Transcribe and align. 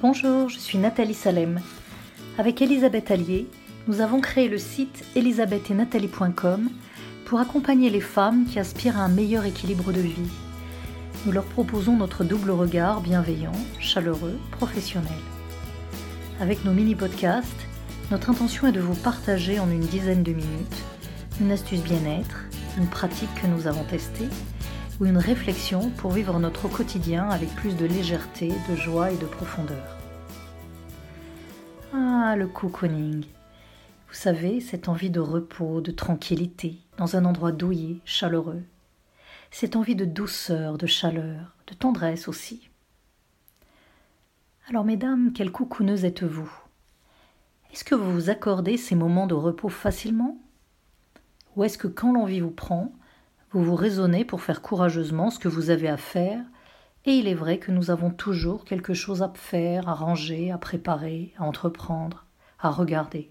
Bonjour, 0.00 0.48
je 0.48 0.60
suis 0.60 0.78
Nathalie 0.78 1.12
Salem. 1.12 1.60
Avec 2.38 2.62
Elisabeth 2.62 3.10
Allier, 3.10 3.48
nous 3.88 4.00
avons 4.00 4.20
créé 4.20 4.48
le 4.48 4.56
site 4.56 5.04
elisabethetnathalie.com 5.16 6.70
pour 7.24 7.40
accompagner 7.40 7.90
les 7.90 8.00
femmes 8.00 8.46
qui 8.46 8.60
aspirent 8.60 8.96
à 8.96 9.02
un 9.02 9.08
meilleur 9.08 9.44
équilibre 9.44 9.90
de 9.90 10.00
vie. 10.00 10.30
Nous 11.26 11.32
leur 11.32 11.42
proposons 11.46 11.96
notre 11.96 12.22
double 12.22 12.52
regard 12.52 13.00
bienveillant, 13.00 13.50
chaleureux, 13.80 14.38
professionnel. 14.52 15.10
Avec 16.40 16.64
nos 16.64 16.72
mini-podcasts, 16.72 17.66
notre 18.12 18.30
intention 18.30 18.68
est 18.68 18.72
de 18.72 18.80
vous 18.80 18.94
partager 18.94 19.58
en 19.58 19.68
une 19.68 19.80
dizaine 19.80 20.22
de 20.22 20.32
minutes 20.32 20.84
une 21.40 21.50
astuce 21.50 21.82
bien-être, 21.82 22.44
une 22.76 22.86
pratique 22.86 23.34
que 23.34 23.48
nous 23.48 23.66
avons 23.66 23.82
testée 23.82 24.28
ou 25.00 25.06
une 25.06 25.18
réflexion 25.18 25.90
pour 25.90 26.10
vivre 26.10 26.38
notre 26.38 26.68
quotidien 26.68 27.28
avec 27.30 27.54
plus 27.54 27.76
de 27.76 27.86
légèreté, 27.86 28.52
de 28.68 28.74
joie 28.74 29.12
et 29.12 29.16
de 29.16 29.26
profondeur. 29.26 29.96
Ah, 31.92 32.34
le 32.36 32.48
cocooning. 32.48 33.24
Vous 34.08 34.14
savez, 34.14 34.60
cette 34.60 34.88
envie 34.88 35.10
de 35.10 35.20
repos, 35.20 35.80
de 35.80 35.90
tranquillité, 35.90 36.78
dans 36.96 37.16
un 37.16 37.24
endroit 37.24 37.52
douillet, 37.52 37.98
chaleureux. 38.04 38.62
Cette 39.50 39.76
envie 39.76 39.96
de 39.96 40.04
douceur, 40.04 40.78
de 40.78 40.86
chaleur, 40.86 41.54
de 41.66 41.74
tendresse 41.74 42.26
aussi. 42.26 42.68
Alors, 44.68 44.84
mesdames, 44.84 45.32
quelle 45.32 45.52
cocooneuse 45.52 46.04
êtes-vous? 46.04 46.50
Est-ce 47.72 47.84
que 47.84 47.94
vous 47.94 48.12
vous 48.12 48.30
accordez 48.30 48.76
ces 48.76 48.94
moments 48.94 49.26
de 49.26 49.34
repos 49.34 49.68
facilement? 49.68 50.38
Ou 51.56 51.64
est-ce 51.64 51.78
que 51.78 51.88
quand 51.88 52.12
l'envie 52.12 52.40
vous 52.40 52.50
prend, 52.50 52.92
vous 53.50 53.64
vous 53.64 53.76
raisonnez 53.76 54.24
pour 54.24 54.42
faire 54.42 54.62
courageusement 54.62 55.30
ce 55.30 55.38
que 55.38 55.48
vous 55.48 55.70
avez 55.70 55.88
à 55.88 55.96
faire, 55.96 56.44
et 57.04 57.12
il 57.12 57.28
est 57.28 57.34
vrai 57.34 57.58
que 57.58 57.72
nous 57.72 57.90
avons 57.90 58.10
toujours 58.10 58.64
quelque 58.64 58.92
chose 58.92 59.22
à 59.22 59.32
faire, 59.34 59.88
à 59.88 59.94
ranger, 59.94 60.50
à 60.50 60.58
préparer, 60.58 61.32
à 61.38 61.44
entreprendre, 61.44 62.26
à 62.58 62.70
regarder. 62.70 63.30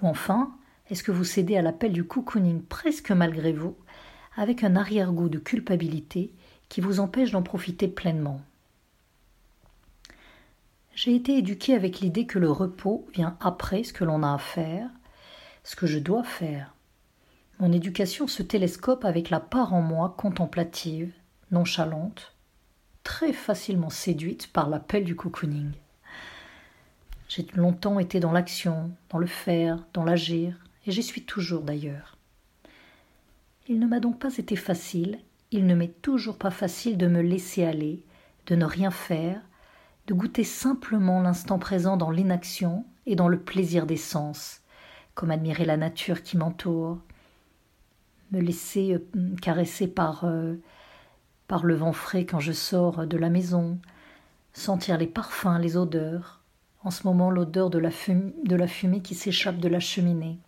Ou 0.00 0.08
enfin, 0.08 0.54
est-ce 0.90 1.02
que 1.02 1.12
vous 1.12 1.24
cédez 1.24 1.56
à 1.56 1.62
l'appel 1.62 1.92
du 1.92 2.04
cocooning 2.04 2.62
presque 2.62 3.10
malgré 3.10 3.52
vous, 3.52 3.76
avec 4.36 4.64
un 4.64 4.76
arrière-goût 4.76 5.28
de 5.28 5.38
culpabilité 5.38 6.32
qui 6.68 6.80
vous 6.80 7.00
empêche 7.00 7.30
d'en 7.30 7.42
profiter 7.42 7.88
pleinement? 7.88 8.40
J'ai 10.94 11.14
été 11.14 11.36
éduquée 11.36 11.74
avec 11.74 12.00
l'idée 12.00 12.26
que 12.26 12.38
le 12.38 12.50
repos 12.50 13.06
vient 13.12 13.36
après 13.40 13.82
ce 13.82 13.92
que 13.92 14.04
l'on 14.04 14.22
a 14.22 14.32
à 14.32 14.38
faire, 14.38 14.88
ce 15.64 15.76
que 15.76 15.86
je 15.86 15.98
dois 15.98 16.22
faire. 16.22 16.73
Mon 17.60 17.70
éducation 17.72 18.26
se 18.26 18.42
télescope 18.42 19.04
avec 19.04 19.30
la 19.30 19.38
part 19.38 19.74
en 19.74 19.80
moi 19.80 20.14
contemplative, 20.18 21.12
nonchalante, 21.52 22.34
très 23.04 23.32
facilement 23.32 23.90
séduite 23.90 24.52
par 24.52 24.68
l'appel 24.68 25.04
du 25.04 25.14
cocooning. 25.14 25.70
J'ai 27.28 27.46
longtemps 27.54 28.00
été 28.00 28.18
dans 28.18 28.32
l'action, 28.32 28.90
dans 29.08 29.18
le 29.18 29.26
faire, 29.26 29.86
dans 29.92 30.04
l'agir, 30.04 30.58
et 30.86 30.90
j'y 30.90 31.02
suis 31.02 31.24
toujours 31.24 31.62
d'ailleurs. 31.62 32.18
Il 33.68 33.78
ne 33.78 33.86
m'a 33.86 34.00
donc 34.00 34.18
pas 34.18 34.36
été 34.36 34.56
facile, 34.56 35.20
il 35.50 35.66
ne 35.66 35.74
m'est 35.74 36.02
toujours 36.02 36.36
pas 36.36 36.50
facile 36.50 36.98
de 36.98 37.06
me 37.06 37.22
laisser 37.22 37.64
aller, 37.64 38.02
de 38.46 38.56
ne 38.56 38.64
rien 38.64 38.90
faire, 38.90 39.40
de 40.06 40.14
goûter 40.14 40.44
simplement 40.44 41.22
l'instant 41.22 41.58
présent 41.58 41.96
dans 41.96 42.10
l'inaction 42.10 42.84
et 43.06 43.14
dans 43.14 43.28
le 43.28 43.38
plaisir 43.38 43.86
des 43.86 43.96
sens, 43.96 44.60
comme 45.14 45.30
admirer 45.30 45.64
la 45.64 45.76
nature 45.76 46.22
qui 46.22 46.36
m'entoure, 46.36 46.98
me 48.34 48.40
laisser 48.40 48.94
euh, 48.94 49.34
caresser 49.40 49.86
par, 49.86 50.24
euh, 50.24 50.54
par 51.46 51.64
le 51.64 51.74
vent 51.74 51.92
frais 51.92 52.26
quand 52.26 52.40
je 52.40 52.52
sors 52.52 53.06
de 53.06 53.16
la 53.16 53.30
maison, 53.30 53.78
sentir 54.52 54.98
les 54.98 55.06
parfums, 55.06 55.58
les 55.60 55.76
odeurs, 55.76 56.40
en 56.82 56.90
ce 56.90 57.06
moment 57.06 57.30
l'odeur 57.30 57.70
de, 57.70 57.78
la 57.78 57.90
de 57.90 58.56
la 58.56 58.66
fumée 58.66 59.00
qui 59.00 59.14
s'échappe 59.14 59.58
de 59.58 59.68
la 59.68 59.80
cheminée. 59.80 60.38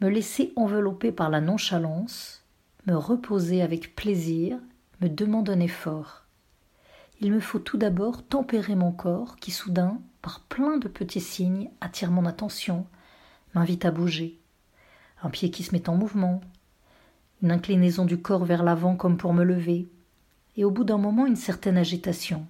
Me 0.00 0.08
laisser 0.08 0.52
envelopper 0.56 1.12
par 1.12 1.30
la 1.30 1.40
nonchalance, 1.40 2.42
me 2.86 2.94
reposer 2.94 3.62
avec 3.62 3.94
plaisir, 3.94 4.58
me 5.00 5.08
demande 5.08 5.48
un 5.50 5.60
effort. 5.60 6.24
Il 7.20 7.32
me 7.32 7.40
faut 7.40 7.60
tout 7.60 7.78
d'abord 7.78 8.24
tempérer 8.24 8.74
mon 8.74 8.92
corps 8.92 9.36
qui 9.36 9.50
soudain, 9.50 10.00
par 10.20 10.40
plein 10.40 10.78
de 10.78 10.88
petits 10.88 11.20
signes, 11.20 11.70
attire 11.80 12.10
mon 12.10 12.26
attention, 12.26 12.86
m'invite 13.54 13.84
à 13.84 13.90
bouger 13.90 14.40
un 15.24 15.30
pied 15.30 15.50
qui 15.50 15.62
se 15.62 15.72
met 15.72 15.88
en 15.88 15.96
mouvement, 15.96 16.42
une 17.42 17.50
inclinaison 17.50 18.04
du 18.04 18.18
corps 18.18 18.44
vers 18.44 18.62
l'avant 18.62 18.94
comme 18.94 19.16
pour 19.16 19.32
me 19.32 19.42
lever, 19.42 19.88
et 20.56 20.64
au 20.64 20.70
bout 20.70 20.84
d'un 20.84 20.98
moment 20.98 21.26
une 21.26 21.36
certaine 21.36 21.78
agitation. 21.78 22.46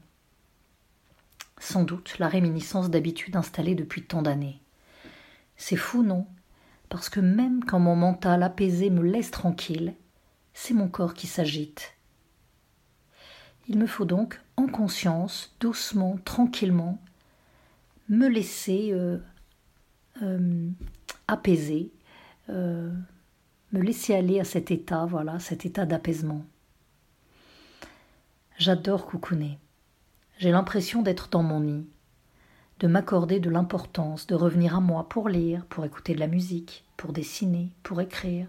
Sans 1.58 1.84
doute 1.84 2.18
la 2.18 2.28
réminiscence 2.28 2.90
d'habitude 2.90 3.36
installée 3.36 3.76
depuis 3.76 4.02
tant 4.02 4.22
d'années. 4.22 4.60
C'est 5.56 5.76
fou, 5.76 6.02
non? 6.02 6.26
Parce 6.88 7.08
que 7.08 7.20
même 7.20 7.64
quand 7.64 7.78
mon 7.78 7.96
mental 7.96 8.42
apaisé 8.42 8.90
me 8.90 9.02
laisse 9.02 9.30
tranquille, 9.30 9.94
c'est 10.52 10.74
mon 10.74 10.88
corps 10.88 11.14
qui 11.14 11.28
s'agite. 11.28 11.94
Il 13.68 13.78
me 13.78 13.86
faut 13.86 14.04
donc, 14.04 14.40
en 14.56 14.66
conscience, 14.66 15.54
doucement, 15.60 16.18
tranquillement, 16.24 17.00
me 18.08 18.28
laisser 18.28 18.90
euh, 18.92 19.18
euh, 20.22 20.68
apaiser 21.28 21.90
euh, 22.50 22.92
me 23.72 23.80
laisser 23.80 24.14
aller 24.14 24.40
à 24.40 24.44
cet 24.44 24.70
état, 24.70 25.06
voilà, 25.06 25.38
cet 25.38 25.66
état 25.66 25.86
d'apaisement. 25.86 26.44
J'adore 28.58 29.06
coucouner. 29.06 29.58
J'ai 30.38 30.50
l'impression 30.50 31.02
d'être 31.02 31.28
dans 31.28 31.42
mon 31.42 31.60
nid, 31.60 31.86
de 32.80 32.86
m'accorder 32.86 33.40
de 33.40 33.50
l'importance, 33.50 34.26
de 34.26 34.34
revenir 34.34 34.76
à 34.76 34.80
moi 34.80 35.08
pour 35.08 35.28
lire, 35.28 35.64
pour 35.66 35.84
écouter 35.84 36.14
de 36.14 36.20
la 36.20 36.26
musique, 36.26 36.84
pour 36.96 37.12
dessiner, 37.12 37.70
pour 37.82 38.00
écrire, 38.00 38.46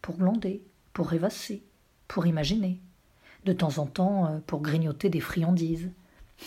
pour 0.00 0.16
glander, 0.16 0.62
pour 0.92 1.08
rêvasser, 1.08 1.62
pour 2.08 2.26
imaginer, 2.26 2.80
de 3.44 3.52
temps 3.52 3.78
en 3.78 3.86
temps 3.86 4.26
euh, 4.26 4.38
pour 4.46 4.60
grignoter 4.60 5.08
des 5.08 5.20
friandises. 5.20 5.90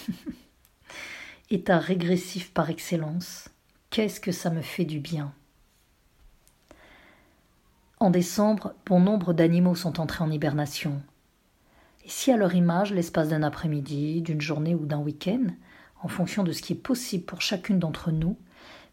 État 1.50 1.80
régressif 1.80 2.52
par 2.54 2.70
excellence, 2.70 3.50
qu'est-ce 3.90 4.20
que 4.20 4.32
ça 4.32 4.50
me 4.50 4.62
fait 4.62 4.86
du 4.86 5.00
bien? 5.00 5.34
En 8.06 8.12
décembre, 8.12 8.76
bon 8.86 9.00
nombre 9.00 9.34
d'animaux 9.34 9.74
sont 9.74 10.00
entrés 10.00 10.24
en 10.24 10.30
hibernation. 10.30 11.02
Et 12.06 12.10
si 12.10 12.32
à 12.32 12.38
leur 12.38 12.54
image, 12.54 12.94
l'espace 12.94 13.30
d'un 13.30 13.42
après-midi, 13.42 14.22
d'une 14.22 14.42
journée 14.42 14.76
ou 14.76 14.86
d'un 14.86 15.00
week-end, 15.00 15.48
en 16.04 16.08
fonction 16.08 16.44
de 16.44 16.52
ce 16.52 16.62
qui 16.62 16.74
est 16.74 16.76
possible 16.76 17.26
pour 17.26 17.42
chacune 17.42 17.80
d'entre 17.80 18.12
nous, 18.12 18.38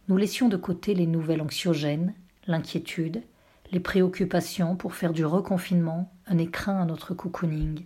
nous 0.08 0.16
laissions 0.16 0.48
de 0.48 0.56
côté 0.56 0.94
les 0.94 1.06
nouvelles 1.06 1.42
anxiogènes, 1.42 2.14
l'inquiétude, 2.46 3.22
les 3.70 3.80
préoccupations 3.80 4.76
pour 4.76 4.94
faire 4.94 5.12
du 5.12 5.26
reconfinement 5.26 6.10
un 6.26 6.38
écrin 6.38 6.80
à 6.80 6.86
notre 6.86 7.12
cocooning. 7.12 7.84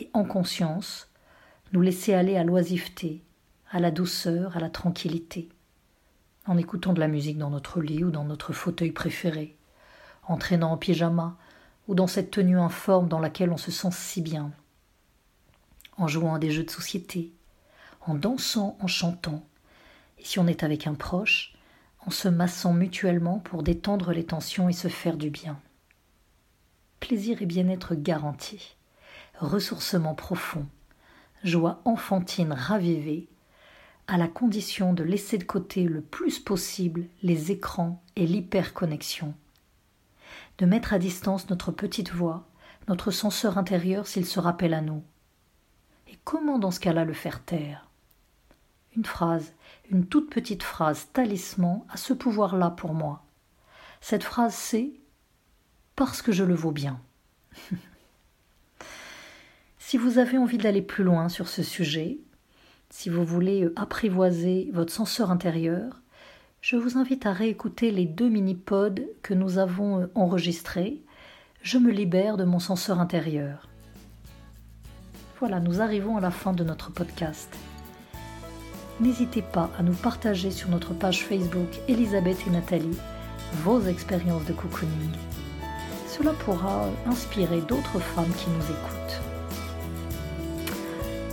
Et 0.00 0.10
en 0.12 0.24
conscience, 0.24 1.08
nous 1.72 1.82
laisser 1.82 2.14
aller 2.14 2.36
à 2.36 2.42
l'oisiveté, 2.42 3.22
à 3.70 3.78
la 3.78 3.92
douceur, 3.92 4.56
à 4.56 4.60
la 4.60 4.70
tranquillité, 4.70 5.48
en 6.46 6.58
écoutant 6.58 6.94
de 6.94 7.00
la 7.00 7.06
musique 7.06 7.38
dans 7.38 7.50
notre 7.50 7.80
lit 7.80 8.02
ou 8.02 8.10
dans 8.10 8.24
notre 8.24 8.52
fauteuil 8.52 8.90
préféré, 8.90 9.56
en 10.30 10.36
traînant 10.36 10.70
en 10.70 10.76
pyjama 10.76 11.36
ou 11.88 11.96
dans 11.96 12.06
cette 12.06 12.30
tenue 12.30 12.58
informe 12.58 13.08
dans 13.08 13.18
laquelle 13.18 13.50
on 13.50 13.56
se 13.56 13.72
sent 13.72 13.90
si 13.90 14.22
bien, 14.22 14.52
en 15.96 16.06
jouant 16.06 16.34
à 16.34 16.38
des 16.38 16.52
jeux 16.52 16.62
de 16.62 16.70
société, 16.70 17.32
en 18.02 18.14
dansant, 18.14 18.76
en 18.80 18.86
chantant, 18.86 19.44
et 20.18 20.24
si 20.24 20.38
on 20.38 20.46
est 20.46 20.62
avec 20.62 20.86
un 20.86 20.94
proche, 20.94 21.54
en 22.06 22.12
se 22.12 22.28
massant 22.28 22.72
mutuellement 22.72 23.40
pour 23.40 23.64
détendre 23.64 24.12
les 24.12 24.24
tensions 24.24 24.68
et 24.68 24.72
se 24.72 24.86
faire 24.86 25.16
du 25.16 25.30
bien. 25.30 25.58
Plaisir 27.00 27.42
et 27.42 27.46
bien-être 27.46 27.96
garantis, 27.96 28.76
ressourcement 29.36 30.14
profond, 30.14 30.66
joie 31.42 31.80
enfantine 31.84 32.52
ravivée, 32.52 33.26
à 34.06 34.16
la 34.16 34.28
condition 34.28 34.92
de 34.92 35.02
laisser 35.02 35.38
de 35.38 35.44
côté 35.44 35.84
le 35.84 36.02
plus 36.02 36.38
possible 36.38 37.06
les 37.24 37.50
écrans 37.50 38.00
et 38.14 38.28
l'hyperconnexion 38.28 39.34
de 40.60 40.66
mettre 40.66 40.92
à 40.92 40.98
distance 40.98 41.48
notre 41.48 41.72
petite 41.72 42.12
voix, 42.12 42.46
notre 42.86 43.10
censeur 43.10 43.56
intérieur 43.56 44.06
s'il 44.06 44.26
se 44.26 44.38
rappelle 44.38 44.74
à 44.74 44.82
nous. 44.82 45.02
Et 46.06 46.18
comment 46.22 46.58
dans 46.58 46.70
ce 46.70 46.80
cas-là 46.80 47.06
le 47.06 47.14
faire 47.14 47.42
taire? 47.42 47.88
Une 48.94 49.06
phrase, 49.06 49.54
une 49.90 50.06
toute 50.06 50.28
petite 50.28 50.62
phrase 50.62 51.08
talisman 51.14 51.82
a 51.88 51.96
ce 51.96 52.12
pouvoir-là 52.12 52.70
pour 52.70 52.92
moi. 52.92 53.24
Cette 54.02 54.22
phrase 54.22 54.54
c'est 54.54 54.92
parce 55.96 56.20
que 56.20 56.30
je 56.30 56.44
le 56.44 56.54
vaux 56.54 56.72
bien. 56.72 57.00
si 59.78 59.96
vous 59.96 60.18
avez 60.18 60.36
envie 60.36 60.58
d'aller 60.58 60.82
plus 60.82 61.04
loin 61.04 61.30
sur 61.30 61.48
ce 61.48 61.62
sujet, 61.62 62.18
si 62.90 63.08
vous 63.08 63.24
voulez 63.24 63.66
apprivoiser 63.76 64.68
votre 64.74 64.92
censeur 64.92 65.30
intérieur, 65.30 65.99
je 66.60 66.76
vous 66.76 66.98
invite 66.98 67.24
à 67.24 67.32
réécouter 67.32 67.90
les 67.90 68.04
deux 68.04 68.28
mini-pods 68.28 69.02
que 69.22 69.32
nous 69.32 69.58
avons 69.58 70.02
euh, 70.02 70.10
enregistrés. 70.14 71.00
Je 71.62 71.78
me 71.78 71.90
libère 71.90 72.36
de 72.36 72.44
mon 72.44 72.58
censeur 72.58 73.00
intérieur. 73.00 73.68
Voilà, 75.38 75.58
nous 75.58 75.80
arrivons 75.80 76.18
à 76.18 76.20
la 76.20 76.30
fin 76.30 76.52
de 76.52 76.62
notre 76.62 76.90
podcast. 76.90 77.56
N'hésitez 79.00 79.40
pas 79.40 79.70
à 79.78 79.82
nous 79.82 79.94
partager 79.94 80.50
sur 80.50 80.68
notre 80.68 80.92
page 80.92 81.24
Facebook 81.24 81.80
Elisabeth 81.88 82.46
et 82.46 82.50
Nathalie 82.50 82.98
vos 83.64 83.80
expériences 83.86 84.44
de 84.44 84.52
cocooning. 84.52 85.16
Cela 86.06 86.32
pourra 86.32 86.90
inspirer 87.06 87.62
d'autres 87.62 88.00
femmes 88.00 88.32
qui 88.36 88.50
nous 88.50 88.64
écoutent. 88.64 89.22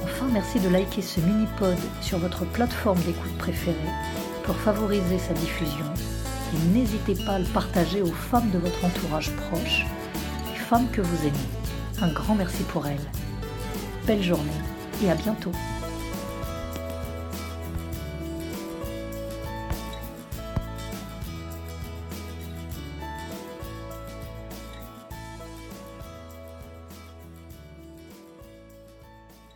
Enfin, 0.04 0.28
merci 0.32 0.62
de 0.62 0.70
liker 0.70 1.02
ce 1.02 1.20
mini-pod 1.20 1.78
sur 2.00 2.18
votre 2.18 2.46
plateforme 2.46 3.00
d'écoute 3.02 3.38
préférée 3.38 3.76
pour 4.48 4.56
favoriser 4.56 5.20
sa 5.20 5.34
diffusion. 5.34 5.86
Et 6.54 6.68
n'hésitez 6.70 7.16
pas 7.26 7.34
à 7.34 7.40
le 7.40 7.46
partager 7.46 8.02
aux 8.02 8.06
femmes 8.08 8.50
de 8.52 8.58
votre 8.58 8.84
entourage 8.86 9.30
proche, 9.36 9.86
les 10.50 10.60
femmes 10.60 10.88
que 10.92 11.02
vous 11.02 11.28
aimez. 11.28 12.02
Un 12.02 12.08
grand 12.08 12.34
merci 12.34 12.64
pour 12.64 12.88
elles. 12.88 13.12
Belle 14.08 14.24
journée 14.24 14.50
et 15.04 15.12
à 15.12 15.16
bientôt. 15.16 15.52